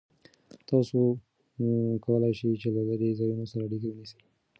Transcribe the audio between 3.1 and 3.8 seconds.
ځایونو سره